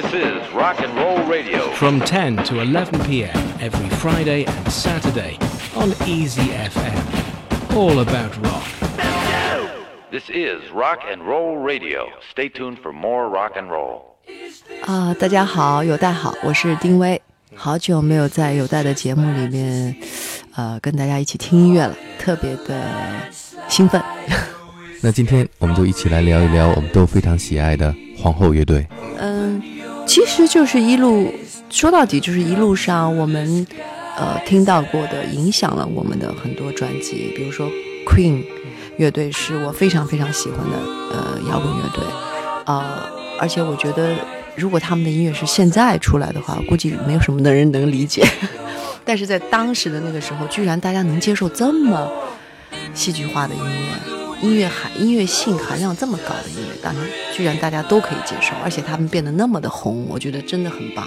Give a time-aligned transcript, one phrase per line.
[0.00, 1.72] This is Rock and Roll Radio.
[1.72, 3.36] from 10 to 11 p.m.
[3.60, 5.36] every Friday and Saturday
[5.74, 7.74] on Easy FM.
[7.74, 8.62] All about rock.
[10.12, 12.06] This is Rock and Roll Radio.
[12.30, 14.14] Stay tuned for more rock and roll.
[14.86, 17.20] 啊、大家好，有代好，我是丁薇，
[17.56, 19.96] 好久没有在有代的节目里面，
[20.54, 22.84] 呃，跟大家一起听音乐了，特别的
[23.66, 24.00] 兴奋。
[25.00, 28.86] 那今天我们就一起来聊一聊我们都非常喜爱的皇后乐队。
[29.20, 29.60] 嗯，
[30.08, 31.32] 其实就是一路
[31.68, 33.66] 说到底，就是一路上我们
[34.16, 37.68] 呃听到过的，影响了我们的很多专辑，比如说
[38.06, 38.42] Queen
[38.96, 40.76] 乐队是我非常非常喜欢的
[41.12, 42.02] 呃摇滚乐队，
[42.64, 43.06] 啊、
[43.38, 44.16] 而且我觉得
[44.56, 48.26] 如果他们的音乐是现在出来的话，估计没有什么的人能理解，
[49.04, 52.10] 但是在当时的那个时候，居然大家能接受这么
[52.94, 54.17] 戏剧化的音乐。
[54.40, 61.06] 音乐含音乐性含量这么高的音乐，当然居然大家都可以接受，而且他们变得那么的红，我觉得真的很棒。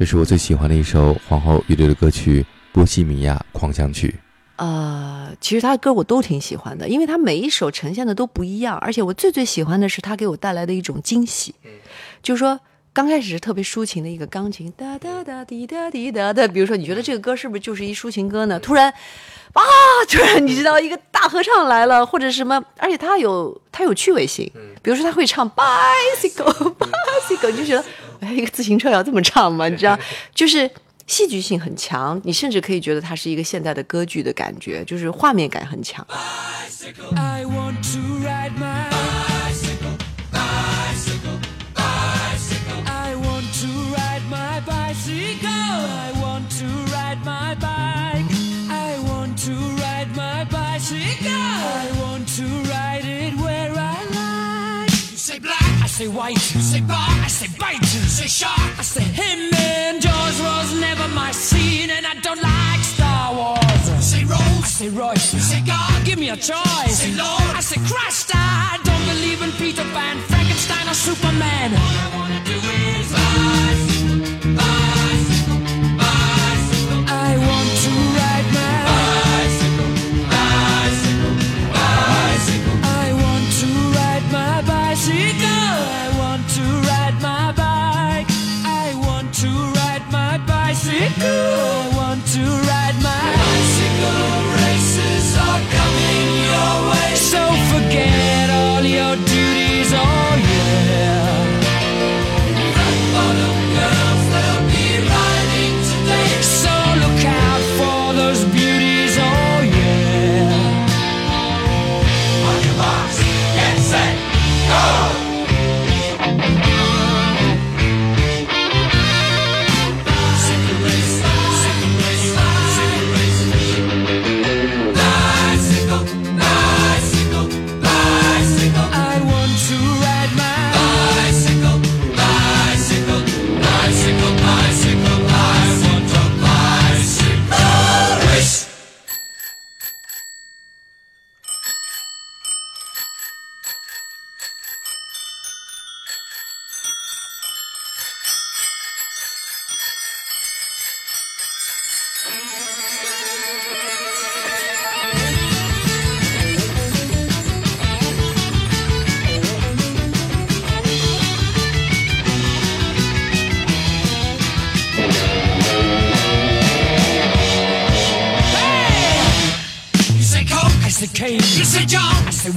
[0.00, 2.40] 这是我最喜欢的一首皇后乐队的歌曲
[2.72, 4.08] 《波西米亚狂想曲》。
[4.56, 11.54] 呃，其实他的歌我都挺喜欢的，因为他每一首呈现的都不一样，而且我最最喜欢的是他给我带来的一种惊喜，
[12.22, 12.58] 就是说
[12.94, 18.58] 刚开始是特别抒情的一个钢琴哒哒哒滴哒滴哒的，比如说你觉得这个歌是不是就是一抒情歌呢？
[18.58, 18.90] 突然，
[19.52, 19.62] 啊，
[20.08, 24.50] 突然你知道一个大合唱来了，或者什么，而且他有他有趣味性，
[24.82, 27.84] 比如说他会唱 bicycle bicycle，你就觉得
[28.20, 29.68] 哎，一个自行车要这么唱吗？
[29.68, 29.98] 你知道，
[30.34, 30.70] 就是。
[31.06, 36.06] 戏剧性很强，你甚至可以觉得它是一个现代的歌剧的感觉，就是画面感很强。
[37.16, 39.96] I want to ride my bicycle,
[40.30, 41.40] bicycle,
[41.74, 42.84] bicycle.
[42.86, 45.48] I want to ride my bicycle.
[45.50, 48.30] I want to ride my bike.
[48.70, 49.52] I want to
[49.82, 51.32] ride my bicycle.
[51.32, 54.92] I want to ride it where I like.
[55.10, 56.54] You say black, I say white.
[56.54, 57.80] You say bar, I say bite.
[58.20, 59.48] Say shark, I say him.
[59.54, 64.04] And Jaws was never my scene, and I don't like Star Wars.
[64.04, 65.32] Say Rose, I say Royce.
[65.32, 67.00] You say God, give me a choice.
[67.00, 68.32] Say Lord, I say Christ.
[68.34, 71.72] I don't believe in Peter Pan, Frankenstein, or Superman.
[71.72, 73.89] All I wanna do is bicycle,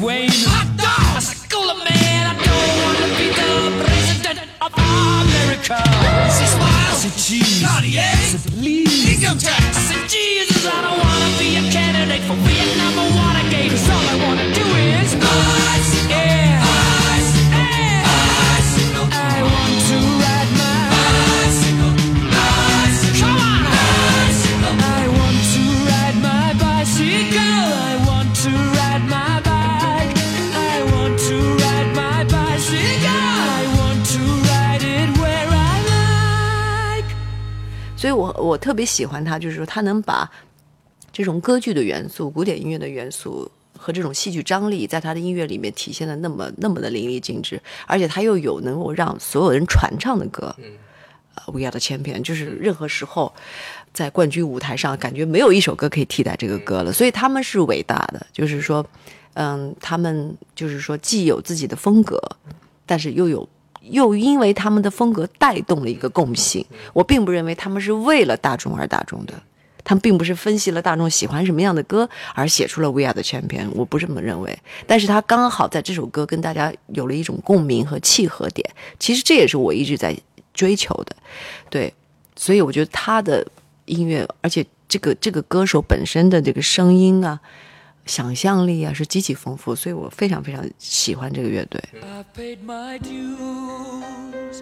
[0.01, 0.52] Wayne.
[38.53, 40.29] 我我特别喜欢他，就是说他能把
[41.11, 50.55] 这种歌剧的元素、古典音乐的元素和这种戏剧张力，在他的音乐里面体现的那么那么的淋漓尽致，而且他又有能够让所有人传唱的歌。
[51.33, 53.33] 呃，We Are the Champion，就是任何时候
[53.91, 56.93] 在冠军舞台上，感觉没有一首歌可以替代这个歌了。
[56.93, 58.85] 所以他们是伟大的，就是说，
[59.33, 62.21] 嗯，他们就是说既有自己的风格，
[62.85, 63.49] 但是又有
[63.83, 66.65] 又因为他们的风格带动了一个共性。
[66.93, 69.33] 我并不认为他们是为了大众而大众的，
[69.83, 74.57] 他们并不是分析了大众喜欢什么样的歌而写出了《We Are the Champion》，我不这么认为。
[74.87, 80.17] 但是他刚好在这首歌跟大家有了一种共鸣和契合点，其实这也是我一直在
[80.53, 81.15] 追求的，
[81.69, 81.93] 对，
[82.35, 83.45] 所以我觉得他的
[83.85, 87.39] 音乐，而且这个这个歌手本身的这个声音啊。
[88.05, 91.81] 想象力啊是极其丰富，所以我非常非常喜欢这个乐队。
[92.01, 94.61] I've paid my dues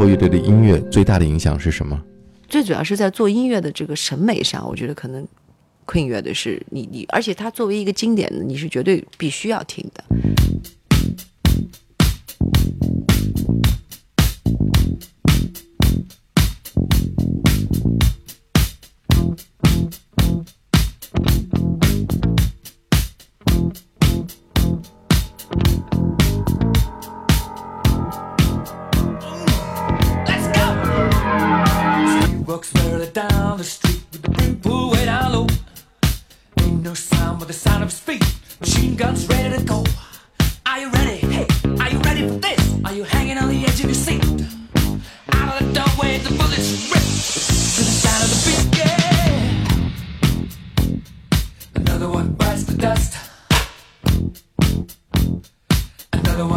[0.00, 2.02] 后乐队的音乐最大的影响是什么？
[2.48, 5.28] 最主要是在做音乐的这个审美上，我觉得可能
[5.86, 10.02] Queen 乐队是你你，而且它作为一个经典的，你是绝对必须要听的。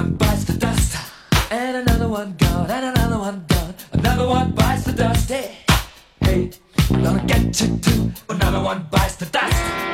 [0.04, 0.98] one bites the dust,
[1.50, 3.74] and another one gone, and another one gone.
[3.94, 5.32] Another one bites the dust.
[5.32, 5.48] Eh?
[6.20, 6.52] Hey,
[6.90, 8.12] hey, gonna get you too.
[8.28, 9.93] Another one bites the dust.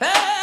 [0.00, 0.35] Hey!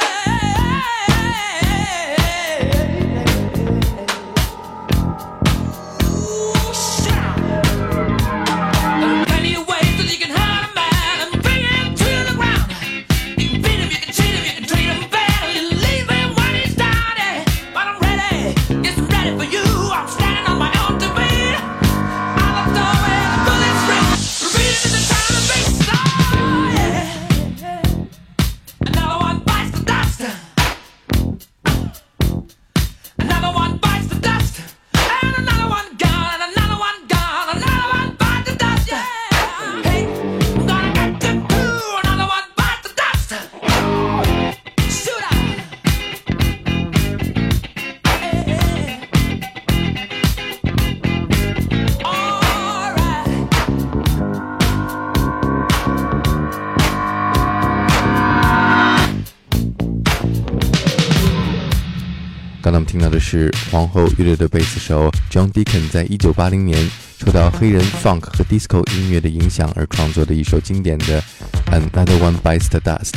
[62.73, 71.21] 我们听到的是皇后乐队的贝斯手 John Deacon 在一九八零年受到黑人 funk 和 disco 音乐的影响而创作的一首经典的
[71.67, 73.11] 《Another One Bites the Dust》。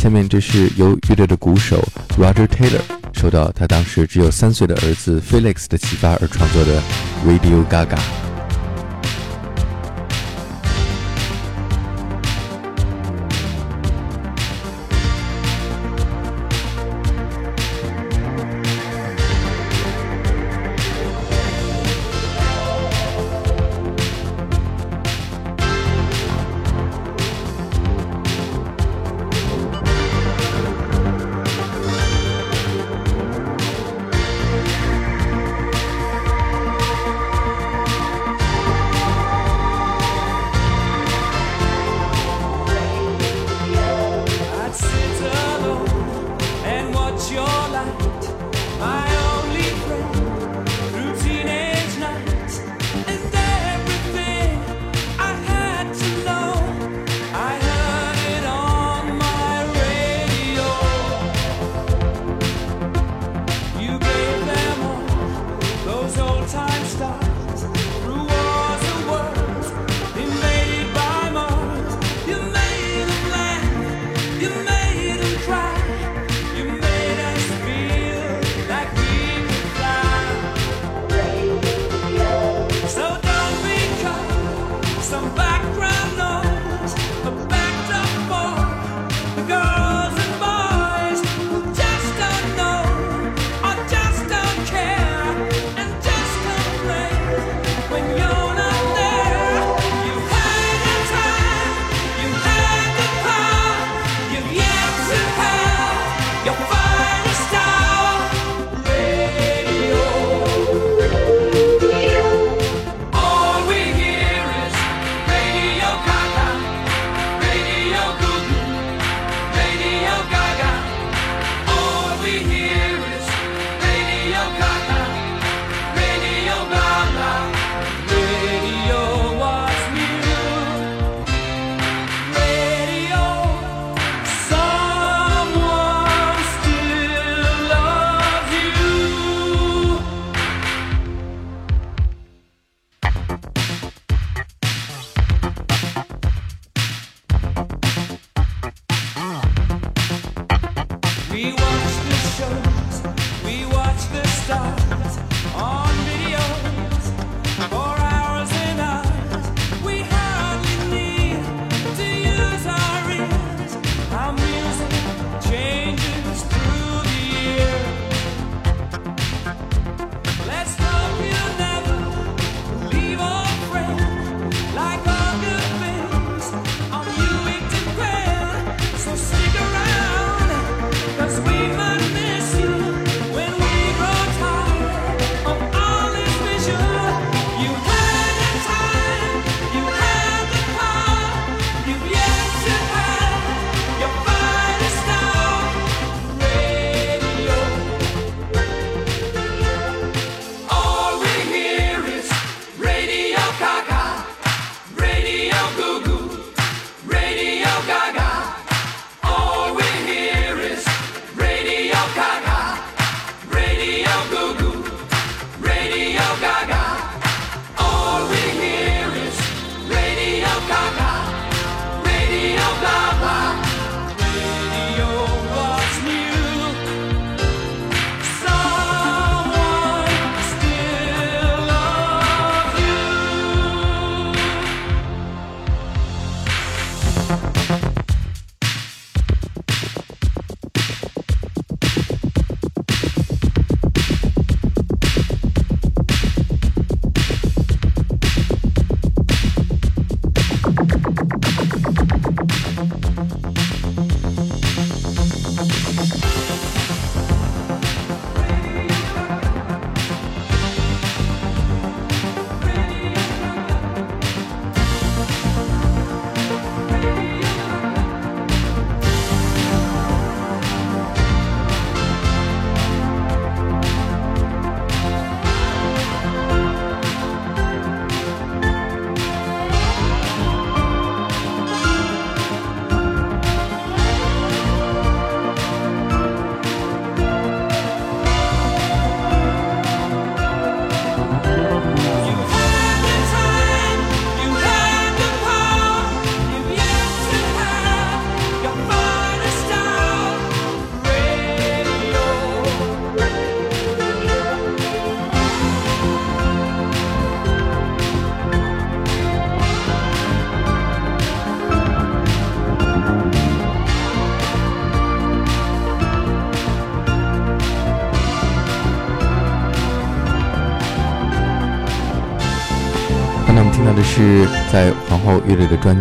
[0.00, 1.82] 下面这是由乐队的鼓手
[2.16, 6.80] Roger Taylor 受到他当时只有三岁的儿子 Felix 的启发而创作的
[7.26, 7.96] 《Radio Gaga》。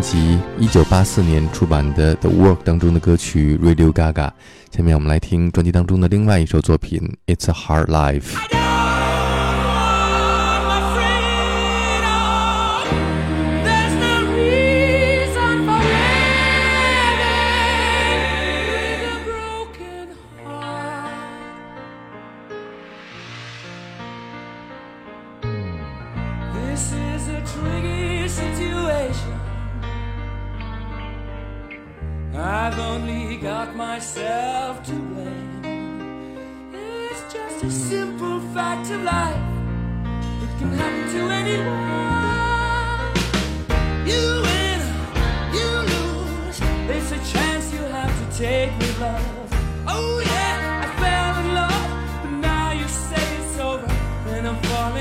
[0.01, 4.31] 及1984年出版的 The Work 当中的歌曲 Radio Gaga。
[4.71, 6.99] 下面我们来听专辑当中的另外一首作品
[7.33, 8.33] 《It's A Hard Life》。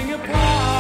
[0.00, 0.79] falling apart.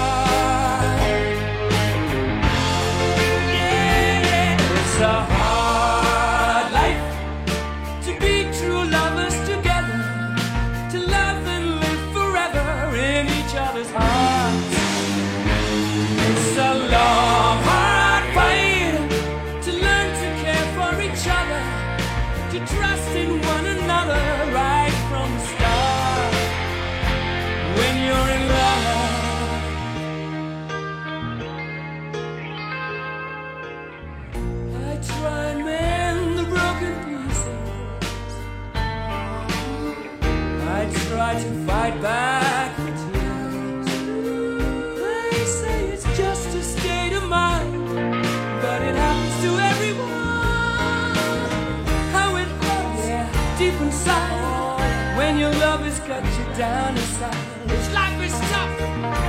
[53.90, 57.46] inside when your love has got you down inside.
[57.66, 58.80] It's life is tough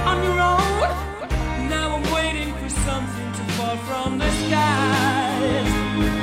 [0.10, 1.70] on your own.
[1.76, 5.72] Now I'm waiting for something to fall from the skies.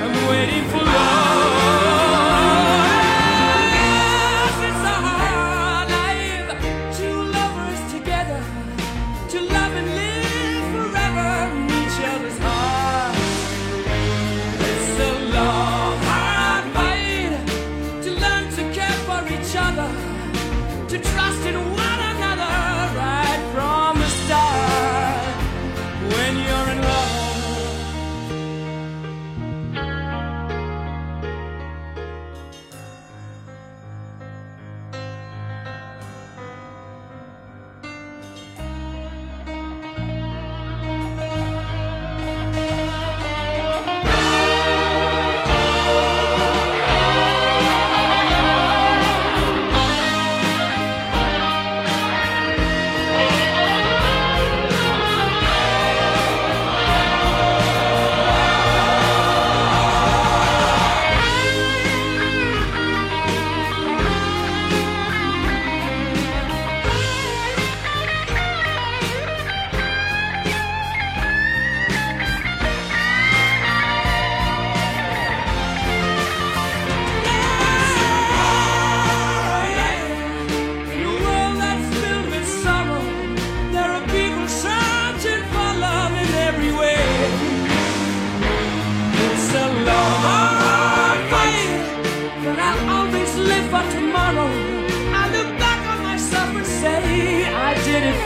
[0.04, 1.57] I'm waiting for love.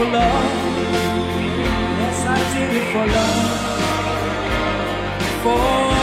[0.02, 0.44] for love.
[2.00, 3.50] Yes, I did it for love.
[5.42, 6.01] For